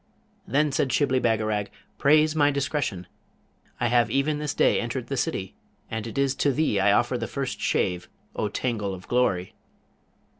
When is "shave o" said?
7.61-8.47